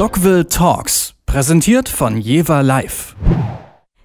Dockville 0.00 0.48
Talks, 0.48 1.12
präsentiert 1.26 1.90
von 1.90 2.16
Jever 2.16 2.62
Live. 2.62 3.14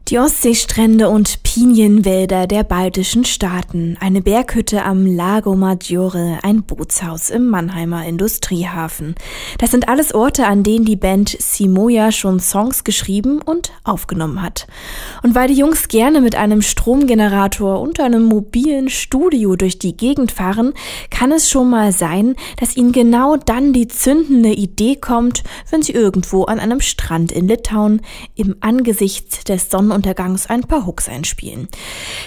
Die 0.09 0.19
Ostseestrände 0.19 1.09
und 1.09 1.41
Pinienwälder 1.41 2.45
der 2.45 2.63
baltischen 2.63 3.25
Staaten, 3.25 3.97
eine 3.99 4.21
Berghütte 4.21 4.83
am 4.83 5.07
Lago 5.07 5.55
Maggiore, 5.55 6.37
ein 6.43 6.61
Bootshaus 6.61 7.31
im 7.31 7.47
Mannheimer 7.47 8.05
Industriehafen. 8.05 9.15
Das 9.57 9.71
sind 9.71 9.89
alles 9.89 10.13
Orte, 10.13 10.45
an 10.45 10.61
denen 10.61 10.85
die 10.85 10.95
Band 10.95 11.35
Simoja 11.39 12.11
schon 12.11 12.39
Songs 12.39 12.83
geschrieben 12.83 13.41
und 13.41 13.71
aufgenommen 13.83 14.43
hat. 14.43 14.67
Und 15.23 15.33
weil 15.33 15.47
die 15.47 15.57
Jungs 15.57 15.87
gerne 15.87 16.21
mit 16.21 16.35
einem 16.35 16.61
Stromgenerator 16.61 17.81
und 17.81 17.99
einem 17.99 18.25
mobilen 18.25 18.89
Studio 18.89 19.55
durch 19.55 19.79
die 19.79 19.97
Gegend 19.97 20.31
fahren, 20.31 20.73
kann 21.09 21.31
es 21.31 21.49
schon 21.49 21.71
mal 21.71 21.91
sein, 21.91 22.35
dass 22.59 22.77
ihnen 22.77 22.91
genau 22.91 23.37
dann 23.37 23.73
die 23.73 23.87
zündende 23.87 24.53
Idee 24.53 24.97
kommt, 24.97 25.41
wenn 25.71 25.81
sie 25.81 25.93
irgendwo 25.93 26.43
an 26.43 26.59
einem 26.59 26.81
Strand 26.81 27.31
in 27.31 27.47
Litauen 27.47 28.01
im 28.35 28.57
Angesicht 28.59 29.49
des 29.49 29.71
Sonnen 29.71 29.94
Sonnenuntergangs 29.95 30.47
ein 30.47 30.61
paar 30.61 30.85
Hooks 30.85 31.07
einspielen. 31.07 31.67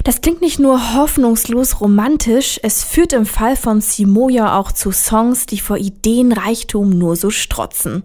Das 0.05 0.21
klingt 0.23 0.41
nicht 0.41 0.59
nur 0.59 0.95
hoffnungslos 0.95 1.81
romantisch, 1.81 2.59
es 2.63 2.83
führt 2.83 3.13
im 3.13 3.27
Fall 3.27 3.57
von 3.57 3.81
Simoja 3.81 4.59
auch 4.59 4.73
zu 4.73 4.91
Songs, 4.91 5.45
die 5.45 5.61
vor 5.61 5.77
Ideenreichtum 5.77 6.91
nur 6.91 7.17
so 7.17 7.31
strotzen. 7.31 8.03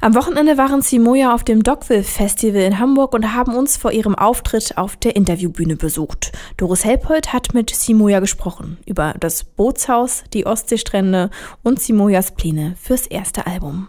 Am 0.00 0.14
Wochenende 0.14 0.58
waren 0.58 0.82
Simoja 0.82 1.32
auf 1.34 1.44
dem 1.44 1.62
Dockville 1.62 2.02
Festival 2.02 2.62
in 2.62 2.78
Hamburg 2.80 3.14
und 3.14 3.32
haben 3.34 3.54
uns 3.54 3.76
vor 3.76 3.92
ihrem 3.92 4.16
Auftritt 4.16 4.76
auf 4.76 4.96
der 4.96 5.14
Interviewbühne 5.14 5.76
besucht. 5.76 6.32
Doris 6.56 6.84
Helpold 6.84 7.32
hat 7.32 7.54
mit 7.54 7.70
Simoja 7.70 8.18
gesprochen 8.18 8.78
über 8.86 9.14
das 9.20 9.44
Bootshaus, 9.44 10.24
die 10.32 10.46
Ostseestrände 10.46 11.30
und 11.62 11.80
Simojas 11.80 12.34
Pläne 12.34 12.74
fürs 12.80 13.06
erste 13.06 13.46
Album. 13.46 13.88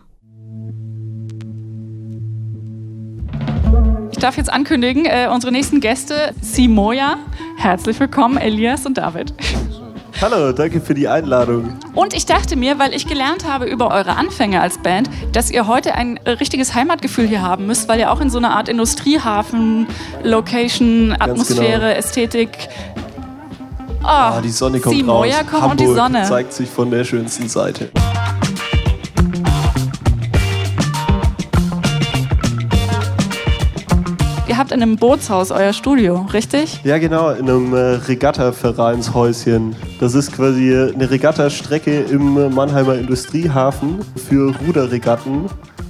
Ich 4.18 4.22
darf 4.22 4.36
jetzt 4.36 4.52
ankündigen, 4.52 5.06
äh, 5.06 5.30
unsere 5.32 5.54
nächsten 5.54 5.80
Gäste, 5.80 6.34
Simoja. 6.42 7.18
Herzlich 7.56 8.00
willkommen, 8.00 8.38
Elias 8.38 8.88
und 8.88 8.98
David. 8.98 9.32
Hallo, 10.20 10.52
danke 10.54 10.82
für 10.82 10.96
die 10.96 11.08
Einladung. 11.08 11.78
Und 11.94 12.16
ich 12.16 12.26
dachte 12.26 12.56
mir, 12.56 12.80
weil 12.80 12.96
ich 12.96 13.06
gelernt 13.06 13.48
habe 13.48 13.66
über 13.66 13.92
eure 13.92 14.16
Anfänge 14.16 14.60
als 14.60 14.80
Band, 14.80 15.08
dass 15.34 15.52
ihr 15.52 15.68
heute 15.68 15.94
ein 15.94 16.18
richtiges 16.26 16.74
Heimatgefühl 16.74 17.28
hier 17.28 17.44
haben 17.44 17.68
müsst, 17.68 17.88
weil 17.90 18.00
ihr 18.00 18.12
auch 18.12 18.20
in 18.20 18.32
so 18.32 18.40
einer 18.40 18.56
Art 18.56 18.70
Industriehafen, 18.70 19.86
Location, 20.24 21.16
Atmosphäre, 21.20 21.82
genau. 21.82 22.00
Ästhetik. 22.00 22.50
Oh, 24.02 24.08
ah, 24.08 24.42
die 24.42 24.50
Sonne 24.50 24.80
kommt 24.80 24.96
Simoja 24.96 25.38
raus. 25.38 25.46
kommt 25.48 25.62
Hamburg 25.62 25.72
und 25.72 25.80
die 25.80 25.94
Sonne 25.94 26.24
zeigt 26.24 26.54
sich 26.54 26.68
von 26.68 26.90
der 26.90 27.04
schönsten 27.04 27.48
Seite. 27.48 27.92
Habt 34.68 34.74
in 34.74 34.84
einem 34.84 34.98
Bootshaus 34.98 35.52
euer 35.52 35.72
Studio, 35.72 36.28
richtig? 36.34 36.82
Ja, 36.84 36.98
genau, 36.98 37.30
in 37.30 37.50
einem 37.50 37.74
äh, 37.74 37.78
Regatta-Vereinshäuschen. 37.78 39.76
Das 40.02 40.14
ist 40.14 40.34
quasi 40.34 40.76
eine 40.76 41.10
Regattastrecke 41.10 42.02
im 42.02 42.54
Mannheimer 42.54 42.96
Industriehafen 42.96 44.00
für 44.28 44.54
Ruderregatten 44.66 45.46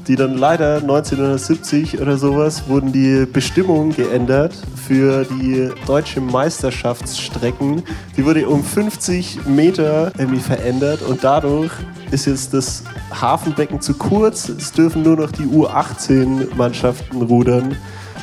die 0.07 0.15
dann 0.15 0.37
leider 0.37 0.77
1970 0.77 1.99
oder 1.99 2.17
sowas 2.17 2.69
wurden 2.69 2.93
die 2.93 3.25
Bestimmungen 3.25 3.93
geändert 3.93 4.53
für 4.87 5.25
die 5.25 5.69
deutsche 5.85 6.21
Meisterschaftsstrecken. 6.21 7.83
Die 8.15 8.23
wurde 8.23 8.47
um 8.47 8.63
50 8.63 9.45
Meter 9.47 10.13
irgendwie 10.17 10.39
verändert 10.39 11.01
und 11.01 11.25
dadurch 11.25 11.73
ist 12.11 12.25
jetzt 12.25 12.53
das 12.53 12.83
Hafenbecken 13.11 13.81
zu 13.81 13.95
kurz. 13.95 14.47
Es 14.47 14.71
dürfen 14.71 15.03
nur 15.03 15.17
noch 15.17 15.31
die 15.31 15.43
U18-Mannschaften 15.43 17.21
rudern. 17.23 17.75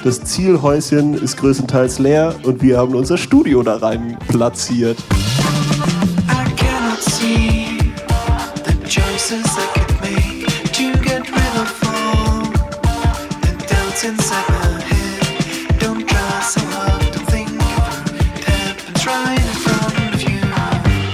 Das 0.04 0.22
Zielhäuschen 0.22 1.14
ist 1.14 1.38
größtenteils 1.38 1.98
leer 1.98 2.34
und 2.42 2.60
wir 2.60 2.76
haben 2.76 2.94
unser 2.94 3.16
Studio 3.16 3.62
da 3.62 3.76
rein 3.76 4.18
platziert. 4.28 4.98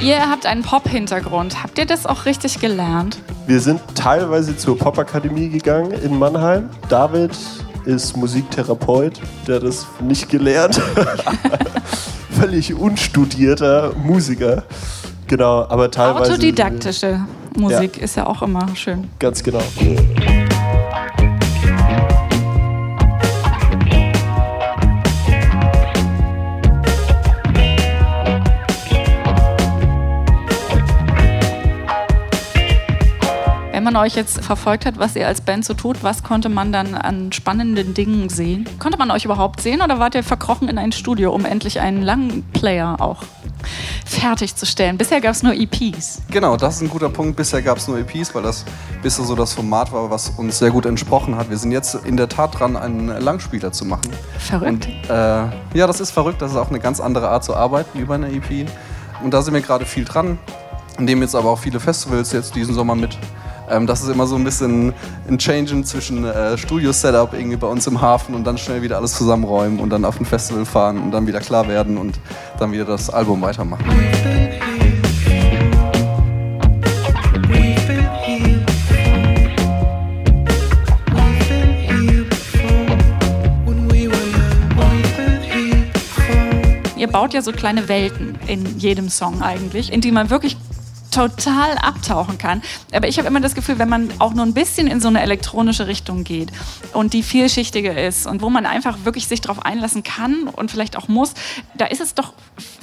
Ihr 0.03 0.29
habt 0.29 0.47
einen 0.47 0.63
Pop-Hintergrund. 0.63 1.63
Habt 1.63 1.79
ihr 1.79 1.87
das 1.87 2.07
auch 2.07 2.25
richtig 2.25 2.59
gelernt? 2.59 3.21
Wir 3.47 3.61
sind 3.61 3.81
teilweise 3.95 4.57
zur 4.57 4.77
Pop-Akademie 4.77 5.49
gegangen 5.49 5.93
in 5.93 6.19
Mannheim. 6.19 6.69
David 6.89 7.31
ist 7.85 8.17
Musiktherapeut, 8.17 9.21
der 9.47 9.61
das 9.61 9.87
nicht 10.01 10.29
gelernt. 10.29 10.81
Völlig 12.39 12.75
unstudierter 12.75 13.93
Musiker. 14.03 14.65
Genau, 15.27 15.67
aber 15.69 15.91
teilweise. 15.91 16.33
Autodidaktische 16.33 17.21
Musik 17.57 17.99
ja. 17.99 18.05
ist 18.05 18.17
ja 18.17 18.27
auch 18.27 18.43
immer 18.43 18.67
schön. 18.75 19.09
Ganz 19.19 19.43
genau. 19.43 19.63
Man 33.93 34.05
euch 34.05 34.15
jetzt 34.15 34.45
verfolgt 34.45 34.87
hat, 34.87 34.99
was 34.99 35.17
ihr 35.17 35.27
als 35.27 35.41
Band 35.41 35.65
so 35.65 35.75
tut, 35.75 36.05
was 36.05 36.23
konnte 36.23 36.49
man 36.49 36.73
dann 36.73 36.95
an 36.95 37.33
spannenden 37.33 37.93
Dingen 37.93 38.29
sehen? 38.29 38.69
Konnte 38.79 38.97
man 38.99 39.11
euch 39.11 39.25
überhaupt 39.25 39.61
sehen 39.61 39.83
oder 39.83 39.99
wart 39.99 40.15
ihr 40.15 40.23
verkrochen 40.23 40.69
in 40.69 40.79
ein 40.79 40.93
Studio, 40.93 41.33
um 41.33 41.45
endlich 41.45 41.81
einen 41.81 42.03
langen 42.03 42.45
Player 42.53 43.01
auch 43.01 43.25
fertigzustellen? 44.07 44.97
Bisher 44.97 45.21
gab 45.21 45.33
es 45.33 45.43
nur 45.43 45.55
EPs. 45.55 46.23
Genau, 46.31 46.57
das 46.57 46.77
ist 46.77 46.83
ein 46.83 46.89
guter 46.89 47.09
Punkt. 47.09 47.35
Bisher 47.35 47.63
gab 47.63 47.79
es 47.79 47.89
nur 47.89 47.99
EPs, 47.99 48.33
weil 48.33 48.45
das 48.45 48.65
bisher 49.03 49.25
so 49.25 49.35
das 49.35 49.55
Format 49.55 49.93
war, 49.93 50.09
was 50.09 50.31
uns 50.31 50.61
sehr 50.61 50.71
gut 50.71 50.87
entsprochen 50.87 51.35
hat. 51.35 51.51
Wir 51.51 51.59
sind 51.59 51.73
jetzt 51.73 51.97
in 52.05 52.17
der 52.17 52.29
Tat 52.29 52.61
dran, 52.61 52.77
einen 52.77 53.09
Langspieler 53.09 53.73
zu 53.73 53.85
machen. 53.85 54.11
Verrückt. 54.39 54.87
Und, 54.87 55.11
äh, 55.11 55.13
ja, 55.75 55.87
das 55.89 55.99
ist 55.99 56.13
verrückt. 56.13 56.41
Das 56.41 56.53
ist 56.53 56.57
auch 56.57 56.69
eine 56.69 56.79
ganz 56.79 57.01
andere 57.01 57.29
Art 57.29 57.43
zu 57.43 57.57
arbeiten 57.57 57.99
wie 57.99 58.05
bei 58.05 58.15
einer 58.15 58.29
EP. 58.29 58.69
Und 59.25 59.35
da 59.35 59.43
sind 59.43 59.53
wir 59.53 59.63
gerade 59.63 59.85
viel 59.85 60.05
dran. 60.05 60.39
Nehmen 60.97 61.23
jetzt 61.23 61.35
aber 61.35 61.51
auch 61.51 61.59
viele 61.59 61.81
Festivals 61.81 62.31
jetzt 62.31 62.55
diesen 62.55 62.73
Sommer 62.73 62.95
mit. 62.95 63.19
Ähm, 63.71 63.87
das 63.87 64.03
ist 64.03 64.09
immer 64.09 64.27
so 64.27 64.35
ein 64.35 64.43
bisschen 64.43 64.93
ein 65.29 65.39
Changen 65.39 65.85
zwischen 65.85 66.25
äh, 66.25 66.59
Studio-Setup 66.59 67.33
irgendwie 67.33 67.57
bei 67.57 67.69
uns 67.69 67.87
im 67.87 68.01
Hafen 68.01 68.35
und 68.35 68.45
dann 68.45 68.59
schnell 68.59 68.83
wieder 68.83 68.97
alles 68.97 69.15
zusammenräumen 69.15 69.79
und 69.79 69.91
dann 69.91 70.05
auf 70.05 70.19
ein 70.19 70.27
Festival 70.27 70.65
fahren 70.65 70.99
und 70.99 71.13
dann 71.13 71.27
wieder 71.29 71.39
klar 71.39 71.69
werden 71.69 71.97
und 71.97 72.19
dann 72.59 72.73
wieder 72.73 72.85
das 72.85 73.11
Album 73.11 73.41
weitermachen. 73.43 73.85
Ihr 86.97 87.07
baut 87.07 87.33
ja 87.33 87.41
so 87.41 87.53
kleine 87.53 87.89
Welten 87.89 88.39
in 88.47 88.79
jedem 88.79 89.09
Song 89.09 89.41
eigentlich, 89.43 89.93
in 89.93 90.01
die 90.01 90.13
man 90.13 90.29
wirklich 90.29 90.59
total 91.11 91.77
abtauchen 91.79 92.39
kann. 92.39 92.63
Aber 92.93 93.09
ich 93.09 93.19
habe 93.19 93.29
immer 93.29 93.41
das 93.41 93.55
Gefühl, 93.55 93.79
wenn 93.79 93.89
man 93.89 94.11
auch 94.19 94.35
nur 94.35 94.45
ein 94.45 94.55
bisschen 94.55 94.87
in 94.87 95.01
so 95.01 95.09
eine 95.09 95.21
elektronische 95.23 95.87
Richtung 95.87 96.25
geht 96.25 96.51
und 96.93 97.13
die 97.13 97.23
vielschichtige 97.23 97.93
ist 97.93 98.27
und 98.27 98.43
wo 98.43 98.51
man 98.51 98.67
einfach 98.67 98.99
wirklich 99.05 99.27
sich 99.29 99.41
darauf 99.41 99.65
einlassen 99.65 100.03
kann 100.03 100.49
und 100.49 100.71
vielleicht 100.71 100.97
auch 100.97 101.09
muss, 101.09 101.35
da 101.77 101.87
ist 101.87 102.01
es 102.01 102.15
doch 102.15 102.33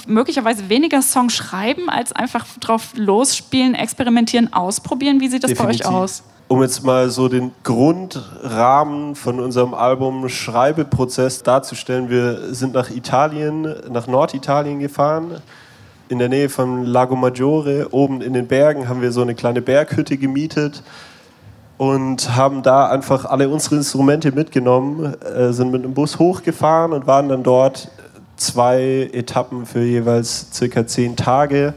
möglicherweise 0.06 0.70
weniger 0.70 1.02
Song 1.02 1.30
schreiben 1.30 1.90
als 1.90 2.12
einfach 2.12 2.46
drauf 2.60 2.90
losspielen, 2.96 3.76
experimentieren, 3.76 4.54
ausprobieren. 4.54 5.20
Wie 5.20 5.28
sieht 5.28 5.44
das 5.44 5.52
Definitiv. 5.52 5.84
bei 5.84 5.90
euch 5.90 5.96
aus? 5.96 6.24
um 6.48 6.62
jetzt 6.62 6.84
mal 6.84 7.10
so 7.10 7.28
den 7.28 7.52
Grundrahmen 7.64 9.16
von 9.16 9.40
unserem 9.40 9.74
Album 9.74 10.30
Schreibeprozess 10.30 11.44
darzustellen. 11.44 12.10
Wir 12.10 12.54
sind 12.54 12.74
nach 12.74 12.90
Italien, 12.90 13.76
nach 13.90 14.08
Norditalien 14.08 14.80
gefahren, 14.80 15.42
in 16.10 16.20
der 16.20 16.30
Nähe 16.30 16.50
von 16.50 16.86
Lago 16.86 17.16
Maggiore, 17.16 17.88
oben 17.92 18.22
in 18.22 18.34
den 18.34 18.48
Bergen, 18.48 18.88
haben 18.88 19.02
wir 19.02 19.12
so 19.12 19.22
eine 19.22 19.36
kleine 19.36 19.62
Berghütte 19.62 20.18
gemietet 20.18 20.84
und 21.78 22.36
haben 22.36 22.64
da 22.64 22.88
einfach 22.88 23.26
alle 23.26 23.50
unsere 23.50 23.76
Instrumente 23.76 24.32
mitgenommen, 24.32 25.16
äh, 25.22 25.52
sind 25.52 25.72
mit 25.72 25.84
dem 25.84 25.94
Bus 25.94 26.20
hochgefahren 26.20 26.94
und 26.94 27.08
waren 27.08 27.30
dann 27.30 27.44
dort 27.44 27.90
zwei 28.36 29.10
Etappen 29.14 29.66
für 29.66 29.84
jeweils 29.84 30.48
circa 30.54 30.88
zehn 30.88 31.16
Tage. 31.16 31.74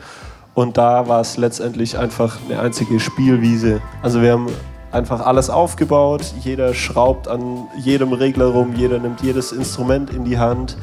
Und 0.54 0.76
da 0.76 1.08
war 1.08 1.20
es 1.20 1.36
letztendlich 1.36 1.98
einfach 1.98 2.38
eine 2.48 2.60
einzige 2.60 3.00
Spielwiese. 3.00 3.80
Also 4.02 4.20
wir 4.20 4.32
haben 4.32 4.48
einfach 4.92 5.24
alles 5.24 5.48
aufgebaut, 5.48 6.34
jeder 6.40 6.74
schraubt 6.74 7.28
an 7.28 7.66
jedem 7.78 8.12
Regler 8.12 8.46
rum, 8.46 8.74
jeder 8.74 8.98
nimmt 8.98 9.22
jedes 9.22 9.52
Instrument 9.52 10.10
in 10.10 10.24
die 10.24 10.38
Hand 10.38 10.76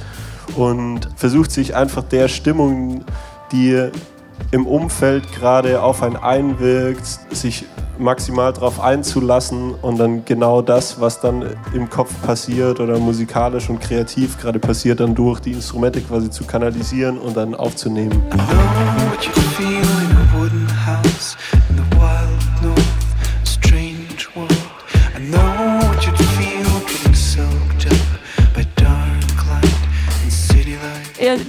und 0.56 1.10
versucht 1.16 1.52
sich 1.52 1.76
einfach 1.76 2.04
der 2.04 2.28
Stimmung 2.28 3.04
die 3.52 3.90
im 4.52 4.66
Umfeld 4.66 5.32
gerade 5.34 5.82
auf 5.82 6.04
einen 6.04 6.16
einwirkt, 6.16 7.06
sich 7.32 7.66
maximal 7.98 8.54
darauf 8.54 8.80
einzulassen 8.80 9.74
und 9.82 9.98
dann 9.98 10.24
genau 10.24 10.62
das, 10.62 11.02
was 11.02 11.20
dann 11.20 11.46
im 11.74 11.90
Kopf 11.90 12.14
passiert 12.22 12.80
oder 12.80 13.00
musikalisch 13.00 13.70
und 13.70 13.80
kreativ 13.80 14.38
gerade 14.40 14.60
passiert, 14.60 15.00
dann 15.00 15.16
durch 15.16 15.40
die 15.40 15.54
Instrumente 15.54 16.02
quasi 16.02 16.30
zu 16.30 16.44
kanalisieren 16.46 17.18
und 17.18 17.36
dann 17.36 17.56
aufzunehmen. 17.56 18.22
ihr 19.20 19.97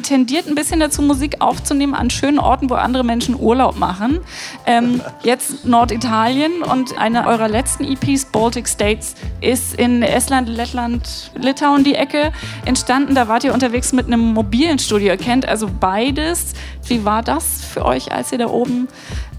tendiert 0.08 0.46
ein 0.46 0.55
bisschen 0.55 0.81
dazu, 0.81 1.02
Musik 1.02 1.37
aufzunehmen 1.40 1.94
an 1.94 2.08
schönen 2.08 2.38
Orten, 2.38 2.70
wo 2.70 2.75
andere 2.75 3.05
Menschen 3.05 3.38
Urlaub 3.38 3.78
machen. 3.78 4.20
Ähm, 4.64 5.02
jetzt 5.22 5.66
Norditalien 5.66 6.62
und 6.62 6.99
eine 6.99 7.26
eurer 7.26 7.49
letzten 7.49 7.84
EPs, 7.84 8.25
Baltic 8.25 8.66
States, 8.69 9.14
ist 9.43 9.75
in 9.75 10.02
Estland, 10.02 10.49
Lettland, 10.49 11.31
Litauen 11.37 11.84
die 11.84 11.94
Ecke 11.94 12.32
entstanden. 12.64 13.14
Da 13.14 13.28
wart 13.28 13.44
ihr 13.44 13.52
unterwegs 13.52 13.93
mit 13.93 14.06
einem 14.06 14.32
mobilen 14.32 14.78
Studio. 14.78 15.08
Ihr 15.08 15.19
kennt 15.19 15.46
also 15.46 15.69
beides. 15.78 16.55
Wie 16.87 17.05
war 17.05 17.22
das 17.22 17.62
für 17.62 17.84
euch, 17.84 18.10
als 18.10 18.32
ihr 18.32 18.38
da 18.38 18.46
oben 18.49 18.88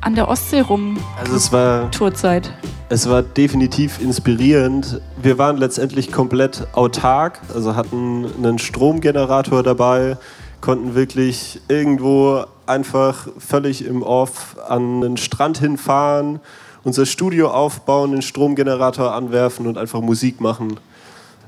an 0.02 0.16
der 0.16 0.30
Ostsee 0.30 0.62
rum 0.62 0.98
also 1.20 1.36
es 1.36 1.52
war 1.52 1.92
Tourzeit? 1.92 2.54
Es 2.88 3.10
war 3.10 3.22
definitiv 3.22 4.00
inspirierend. 4.02 5.02
Wir 5.22 5.38
waren 5.38 5.58
letztendlich 5.58 6.12
komplett 6.12 6.68
autark, 6.74 7.40
also 7.54 7.76
hatten 7.76 8.26
einen 8.38 8.58
Stromgenerator 8.60 9.62
dabei, 9.62 10.18
konnten 10.62 10.96
wirklich 10.96 11.62
irgendwo 11.68 12.46
einfach 12.66 13.28
völlig 13.38 13.86
im 13.86 14.04
Off 14.04 14.58
an 14.68 15.02
den 15.02 15.18
Strand 15.18 15.58
hinfahren, 15.58 16.40
unser 16.84 17.06
Studio 17.06 17.50
aufbauen, 17.50 18.12
den 18.12 18.22
Stromgenerator 18.22 19.14
anwerfen 19.14 19.68
und 19.68 19.78
einfach 19.78 20.02
Musik 20.02 20.40
machen. 20.42 20.80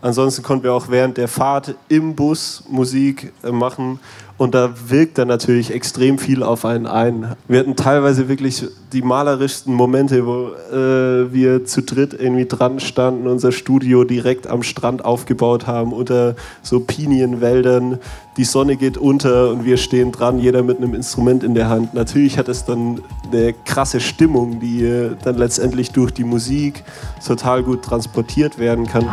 Ansonsten 0.01 0.44
konnten 0.44 0.63
wir 0.63 0.74
auch 0.74 0.89
während 0.89 1.18
der 1.18 1.27
Fahrt 1.27 1.75
im 1.88 2.15
Bus 2.15 2.63
Musik 2.69 3.31
äh, 3.44 3.51
machen 3.51 4.00
und 4.42 4.56
da 4.56 4.74
wirkt 4.88 5.19
dann 5.19 5.27
natürlich 5.27 5.71
extrem 5.71 6.18
viel 6.18 6.42
auf 6.42 6.65
einen 6.65 6.88
ein. 6.88 7.36
Wir 7.48 7.59
hatten 7.59 7.75
teilweise 7.75 8.27
wirklich 8.27 8.65
die 8.92 9.03
malerischsten 9.03 9.71
Momente, 9.71 10.25
wo 10.25 10.48
äh, 10.75 11.31
wir 11.31 11.65
zu 11.65 11.83
dritt 11.83 12.15
irgendwie 12.19 12.48
dran 12.48 12.80
standen, 12.80 13.27
unser 13.27 13.51
Studio 13.51 14.03
direkt 14.03 14.48
am 14.48 14.63
Strand 14.63 15.06
aufgebaut 15.06 15.68
haben, 15.68 15.94
unter 15.94 16.36
so 16.63 16.80
Pinienwäldern. 16.80 18.00
Die 18.36 18.44
Sonne 18.44 18.77
geht 18.77 18.97
unter 18.97 19.51
und 19.51 19.63
wir 19.63 19.77
stehen 19.77 20.12
dran, 20.12 20.39
jeder 20.39 20.63
mit 20.63 20.77
einem 20.77 20.95
Instrument 20.95 21.44
in 21.44 21.54
der 21.54 21.69
Hand. 21.69 21.94
Natürlich 21.94 22.39
hat 22.39 22.50
es 22.50 22.65
dann 22.65 23.00
eine 23.31 23.54
krasse 23.54 24.00
Stimmung, 24.00 24.59
die 24.59 24.83
äh, 24.83 25.12
dann 25.24 25.38
letztendlich 25.38 25.92
durch 25.92 26.13
die 26.13 26.24
Musik 26.24 26.83
total 27.24 27.62
gut 27.62 27.83
transportiert 27.83 28.57
werden 28.57 28.88
kann. 28.88 29.06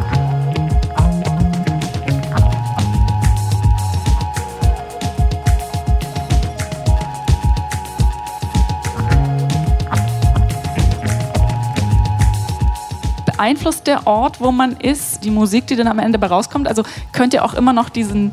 Beeinflusst 13.38 13.86
der 13.86 14.06
Ort, 14.06 14.40
wo 14.40 14.50
man 14.50 14.72
ist, 14.72 15.22
die 15.22 15.30
Musik, 15.30 15.68
die 15.68 15.76
dann 15.76 15.86
am 15.86 16.00
Ende 16.00 16.18
rauskommt? 16.18 16.66
Also 16.66 16.82
könnt 17.12 17.32
ihr 17.34 17.44
auch 17.44 17.54
immer 17.54 17.72
noch 17.72 17.88
diesen 17.88 18.32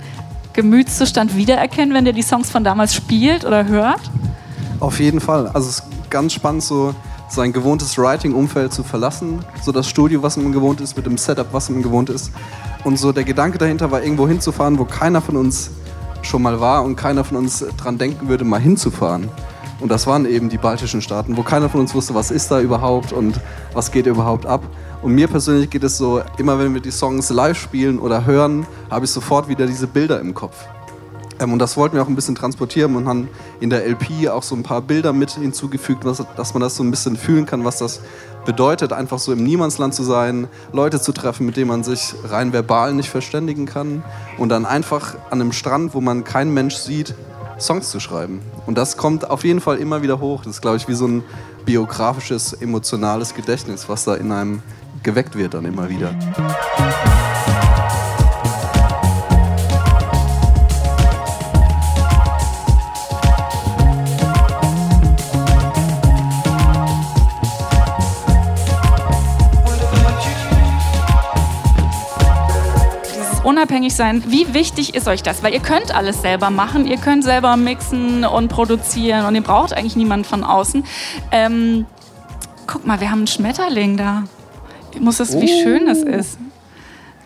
Gemütszustand 0.54 1.36
wiedererkennen, 1.36 1.94
wenn 1.94 2.08
ihr 2.08 2.14
die 2.14 2.24
Songs 2.24 2.50
von 2.50 2.64
damals 2.64 2.96
spielt 2.96 3.46
oder 3.46 3.66
hört? 3.66 4.02
Auf 4.80 5.00
jeden 5.00 5.20
Fall. 5.20 5.48
Also 5.50 5.70
es 5.70 5.80
ist 5.80 5.84
ganz 6.10 6.34
spannend, 6.34 6.64
so 6.64 6.96
sein 7.30 7.54
gewohntes 7.54 7.98
Writing-Umfeld 8.00 8.74
zu 8.74 8.84
verlassen, 8.84 9.46
so 9.62 9.72
das 9.72 9.88
Studio, 9.88 10.24
was 10.24 10.38
man 10.38 10.52
gewohnt 10.52 10.82
ist, 10.82 10.98
mit 10.98 11.06
dem 11.06 11.18
Setup, 11.18 11.48
was 11.52 11.70
man 11.70 11.84
gewohnt 11.84 12.10
ist. 12.10 12.32
Und 12.84 12.98
so 12.98 13.12
der 13.12 13.24
Gedanke 13.24 13.60
dahinter 13.60 13.92
war, 13.92 14.02
irgendwo 14.02 14.28
hinzufahren, 14.28 14.80
wo 14.80 14.86
keiner 14.86 15.22
von 15.22 15.38
uns 15.38 15.70
schon 16.24 16.42
mal 16.42 16.60
war 16.60 16.84
und 16.84 16.96
keiner 16.96 17.24
von 17.24 17.38
uns 17.38 17.64
dran 17.78 18.00
denken 18.00 18.28
würde, 18.28 18.44
mal 18.44 18.60
hinzufahren. 18.60 19.30
Und 19.80 19.90
das 19.90 20.08
waren 20.08 20.26
eben 20.26 20.50
die 20.50 20.58
baltischen 20.58 21.02
Staaten, 21.02 21.36
wo 21.36 21.44
keiner 21.44 21.70
von 21.70 21.82
uns 21.82 21.94
wusste, 21.94 22.16
was 22.16 22.32
ist 22.32 22.50
da 22.50 22.62
überhaupt 22.62 23.12
und 23.12 23.40
was 23.74 23.92
geht 23.92 24.06
überhaupt 24.06 24.46
ab. 24.46 24.64
Und 25.02 25.14
mir 25.14 25.28
persönlich 25.28 25.70
geht 25.70 25.84
es 25.84 25.98
so, 25.98 26.22
immer 26.38 26.58
wenn 26.58 26.74
wir 26.74 26.82
die 26.82 26.92
Songs 26.92 27.30
live 27.30 27.60
spielen 27.60 28.00
oder 28.00 28.26
hören, 28.26 28.66
habe 28.90 29.06
ich 29.06 29.12
sofort 29.12 29.50
wieder 29.50 29.68
diese 29.68 29.88
Bilder 29.88 30.20
im 30.20 30.34
Kopf. 30.34 30.56
Ähm, 31.40 31.54
und 31.54 31.60
das 31.60 31.76
wollten 31.78 31.96
wir 31.96 32.04
auch 32.04 32.08
ein 32.08 32.16
bisschen 32.16 32.36
transportieren 32.36 32.96
und 32.96 33.08
haben 33.08 33.30
in 33.60 33.70
der 33.70 33.86
LP 33.86 34.30
auch 34.30 34.44
so 34.44 34.56
ein 34.56 34.64
paar 34.64 34.82
Bilder 34.82 35.14
mit 35.14 35.32
hinzugefügt, 35.32 36.06
was, 36.06 36.24
dass 36.38 36.54
man 36.54 36.62
das 36.62 36.76
so 36.76 36.84
ein 36.84 36.92
bisschen 36.92 37.18
fühlen 37.18 37.46
kann, 37.46 37.66
was 37.66 37.78
das 37.78 38.00
bedeutet, 38.46 38.94
einfach 38.94 39.20
so 39.20 39.34
im 39.34 39.44
Niemandsland 39.44 39.94
zu 39.94 40.04
sein, 40.04 40.48
Leute 40.72 41.02
zu 41.02 41.12
treffen, 41.12 41.46
mit 41.46 41.58
denen 41.58 41.68
man 41.68 41.84
sich 41.84 42.14
rein 42.24 42.54
verbal 42.54 42.94
nicht 42.94 43.10
verständigen 43.10 43.66
kann 43.66 44.04
und 44.38 44.50
dann 44.50 44.66
einfach 44.66 45.16
an 45.30 45.42
einem 45.42 45.52
Strand, 45.52 45.94
wo 45.94 46.02
man 46.02 46.24
keinen 46.24 46.54
Mensch 46.54 46.76
sieht, 46.76 47.16
Songs 47.60 47.90
zu 47.90 48.00
schreiben. 48.00 48.42
Und 48.66 48.78
das 48.78 48.98
kommt 48.98 49.30
auf 49.30 49.44
jeden 49.44 49.62
Fall 49.62 49.78
immer 49.78 50.02
wieder 50.02 50.20
hoch. 50.20 50.44
Das 50.44 50.56
ist, 50.56 50.62
glaube 50.62 50.78
ich, 50.78 50.88
wie 50.88 50.94
so 50.94 51.08
ein 51.08 51.24
biografisches, 51.66 52.54
emotionales 52.54 53.34
Gedächtnis, 53.34 53.90
was 53.90 54.06
da 54.06 54.16
in 54.16 54.32
einem 54.32 54.62
geweckt 55.04 55.36
wird 55.36 55.54
dann 55.54 55.66
immer 55.66 55.90
wieder. 55.90 56.14
Unabhängig 73.76 73.96
sein. 73.96 74.24
Wie 74.28 74.54
wichtig 74.54 74.96
ist 74.96 75.08
euch 75.08 75.22
das? 75.22 75.44
Weil 75.44 75.54
ihr 75.54 75.60
könnt 75.60 75.94
alles 75.94 76.22
selber 76.22 76.50
machen, 76.50 76.88
ihr 76.88 76.98
könnt 76.98 77.24
selber 77.24 77.58
mixen 77.58 78.24
und 78.24 78.48
produzieren 78.48 79.26
und 79.26 79.36
ihr 79.36 79.42
braucht 79.42 79.74
eigentlich 79.74 79.98
niemanden 79.98 80.26
von 80.26 80.44
außen. 80.44 80.86
Ähm, 81.32 81.86
guck 82.68 82.86
mal, 82.88 83.02
wir 83.02 83.12
haben 83.12 83.20
einen 83.20 83.28
Schmetterling 83.28 83.98
da 83.98 84.24
muss 85.02 85.20
es, 85.20 85.38
wie 85.42 85.50
schön 85.50 85.90
es 85.90 86.06
oh. 86.06 86.08
ist. 86.08 86.38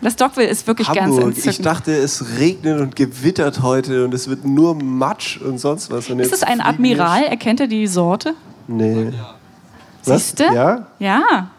Das 0.02 0.16
Dockville 0.16 0.48
ist 0.48 0.66
wirklich 0.66 0.88
Hamburg. 0.88 1.04
ganz 1.04 1.18
entzückend. 1.18 1.52
Ich 1.52 1.62
dachte, 1.62 1.92
es 1.92 2.38
regnet 2.40 2.80
und 2.80 2.96
gewittert 2.96 3.62
heute 3.62 4.04
und 4.04 4.12
es 4.12 4.28
wird 4.28 4.44
nur 4.44 4.74
Matsch 4.74 5.40
und 5.40 5.58
sonst 5.58 5.88
was. 5.92 6.10
Und 6.10 6.18
ist 6.18 6.32
es 6.32 6.42
ein 6.42 6.60
Admiral? 6.60 7.22
Erkennt 7.22 7.60
ihr 7.60 7.68
die 7.68 7.86
Sorte? 7.86 8.34
Nee. 8.66 9.12
Siehst 10.02 10.40
du? 10.40 10.44
Ja? 10.44 10.88
Ja. 10.98 11.50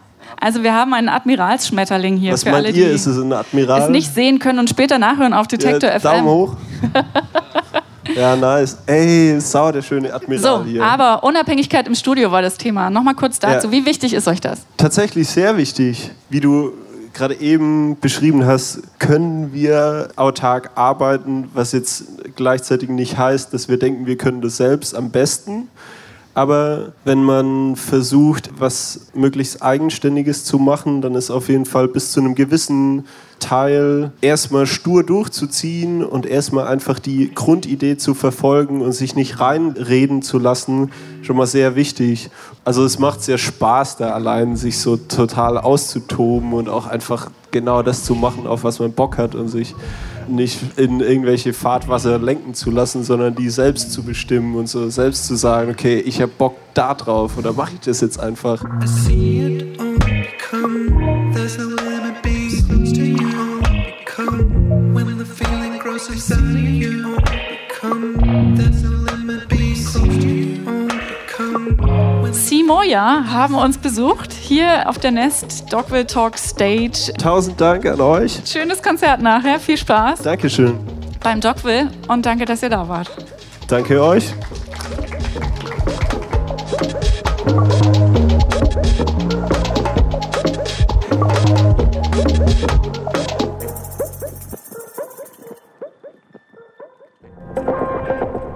Also 0.42 0.64
wir 0.64 0.74
haben 0.74 0.92
einen 0.92 1.08
Admiralsschmetterling 1.08 2.16
hier. 2.16 2.32
Was 2.32 2.42
für 2.42 2.50
meint 2.50 2.66
alle, 2.66 2.74
ihr? 2.74 2.90
Ist 2.90 3.06
es 3.06 3.16
ein 3.16 3.32
Admiral? 3.32 3.82
es 3.82 3.88
nicht 3.90 4.12
sehen 4.12 4.40
können 4.40 4.58
und 4.58 4.68
später 4.68 4.98
nachhören 4.98 5.34
auf 5.34 5.46
Detektor 5.46 5.88
ja, 5.88 6.00
FM. 6.00 6.02
Daumen 6.02 6.24
hoch. 6.26 6.56
Ja, 8.16 8.34
nice. 8.34 8.78
Ey, 8.84 9.40
sau 9.40 9.70
der 9.70 9.80
schöne 9.80 10.12
Admiral 10.12 10.42
so, 10.42 10.64
hier. 10.64 10.84
Aber 10.84 11.22
Unabhängigkeit 11.22 11.86
im 11.86 11.94
Studio 11.94 12.32
war 12.32 12.42
das 12.42 12.58
Thema. 12.58 12.90
Nochmal 12.90 13.14
kurz 13.14 13.38
dazu. 13.38 13.68
Ja. 13.68 13.72
Wie 13.72 13.86
wichtig 13.86 14.12
ist 14.12 14.26
euch 14.26 14.40
das? 14.40 14.66
Tatsächlich 14.76 15.28
sehr 15.28 15.56
wichtig. 15.56 16.10
Wie 16.28 16.40
du 16.40 16.72
gerade 17.14 17.36
eben 17.36 17.96
beschrieben 18.00 18.44
hast, 18.44 18.82
können 18.98 19.54
wir 19.54 20.08
autark 20.16 20.72
arbeiten, 20.74 21.48
was 21.54 21.70
jetzt 21.72 22.04
gleichzeitig 22.34 22.88
nicht 22.88 23.16
heißt, 23.16 23.54
dass 23.54 23.68
wir 23.68 23.78
denken, 23.78 24.04
wir 24.04 24.18
können 24.18 24.42
das 24.42 24.56
selbst 24.56 24.96
am 24.96 25.10
besten. 25.10 25.68
Aber 26.34 26.92
wenn 27.04 27.22
man 27.22 27.76
versucht, 27.76 28.50
was 28.58 29.08
möglichst 29.14 29.62
Eigenständiges 29.62 30.44
zu 30.44 30.58
machen, 30.58 31.02
dann 31.02 31.14
ist 31.14 31.30
auf 31.30 31.48
jeden 31.48 31.66
Fall 31.66 31.88
bis 31.88 32.12
zu 32.12 32.20
einem 32.20 32.34
gewissen 32.34 33.04
Teil 33.42 34.12
erstmal 34.20 34.66
stur 34.66 35.04
durchzuziehen 35.04 36.04
und 36.04 36.26
erstmal 36.26 36.66
einfach 36.68 36.98
die 36.98 37.32
Grundidee 37.34 37.96
zu 37.96 38.14
verfolgen 38.14 38.80
und 38.80 38.92
sich 38.92 39.14
nicht 39.14 39.40
reinreden 39.40 40.22
zu 40.22 40.38
lassen, 40.38 40.90
schon 41.22 41.36
mal 41.36 41.46
sehr 41.46 41.76
wichtig. 41.76 42.30
Also 42.64 42.84
es 42.84 42.98
macht 42.98 43.22
sehr 43.22 43.38
Spaß, 43.38 43.96
da 43.96 44.10
allein 44.10 44.56
sich 44.56 44.78
so 44.78 44.96
total 44.96 45.58
auszutoben 45.58 46.52
und 46.52 46.68
auch 46.68 46.86
einfach 46.86 47.30
genau 47.50 47.82
das 47.82 48.04
zu 48.04 48.14
machen, 48.14 48.46
auf 48.46 48.64
was 48.64 48.78
man 48.78 48.92
Bock 48.92 49.18
hat 49.18 49.34
und 49.34 49.48
sich 49.48 49.74
nicht 50.28 50.78
in 50.78 51.00
irgendwelche 51.00 51.52
Fahrtwasser 51.52 52.18
lenken 52.18 52.54
zu 52.54 52.70
lassen, 52.70 53.02
sondern 53.02 53.34
die 53.34 53.50
selbst 53.50 53.92
zu 53.92 54.02
bestimmen 54.04 54.54
und 54.54 54.68
so 54.68 54.88
selbst 54.88 55.26
zu 55.26 55.34
sagen, 55.34 55.70
okay, 55.70 55.98
ich 55.98 56.22
habe 56.22 56.32
Bock 56.36 56.56
da 56.74 56.94
drauf 56.94 57.36
oder 57.36 57.52
mache 57.52 57.72
ich 57.74 57.80
das 57.80 58.00
jetzt 58.00 58.20
einfach. 58.20 58.64
I 59.10 59.51
Simoja 72.32 73.24
haben 73.30 73.54
uns 73.54 73.78
besucht 73.78 74.32
hier 74.32 74.88
auf 74.88 74.98
der 74.98 75.10
Nest 75.12 75.72
Dogville 75.72 76.06
Talk 76.06 76.38
Stage. 76.38 77.12
Tausend 77.18 77.60
Dank 77.60 77.86
an 77.86 78.00
euch. 78.00 78.40
Schönes 78.44 78.82
Konzert 78.82 79.22
nachher, 79.22 79.60
viel 79.60 79.76
Spaß. 79.76 80.22
Dankeschön. 80.22 80.78
Beim 81.20 81.40
Dogville 81.40 81.90
und 82.08 82.26
danke, 82.26 82.44
dass 82.44 82.62
ihr 82.62 82.70
da 82.70 82.88
wart. 82.88 83.10
Danke 83.68 84.02
euch. 84.02 84.32
Thank 92.64 92.96
you. 92.96 93.01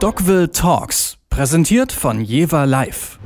Dogville 0.07 0.53
Talks, 0.53 1.19
präsentiert 1.31 1.91
von 1.91 2.21
Jever 2.21 2.65
Live. 2.65 3.19